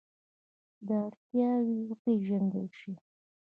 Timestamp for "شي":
2.79-2.93